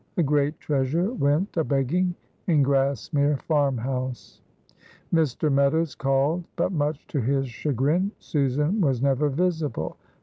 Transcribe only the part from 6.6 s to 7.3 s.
much to